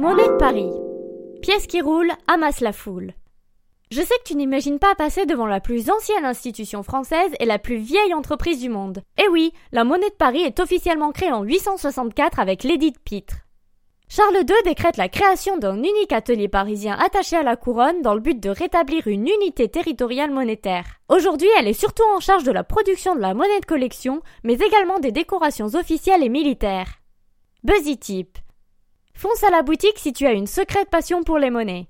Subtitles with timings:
[0.00, 0.70] Monnaie de Paris.
[1.42, 3.14] Pièce qui roule, amasse la foule.
[3.90, 7.58] Je sais que tu n'imagines pas passer devant la plus ancienne institution française et la
[7.58, 9.02] plus vieille entreprise du monde.
[9.20, 13.38] Eh oui, la monnaie de Paris est officiellement créée en 864 avec l'édit de Pitre.
[14.08, 18.20] Charles II décrète la création d'un unique atelier parisien attaché à la couronne dans le
[18.20, 20.84] but de rétablir une unité territoriale monétaire.
[21.08, 24.54] Aujourd'hui, elle est surtout en charge de la production de la monnaie de collection, mais
[24.54, 27.00] également des décorations officielles et militaires.
[27.64, 28.38] Buzzy Tip.
[29.20, 31.86] Fonce à la boutique si tu as une secrète passion pour les monnaies.